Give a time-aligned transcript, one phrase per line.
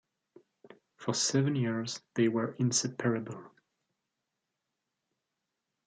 [0.97, 3.51] For seven years they were inseparable.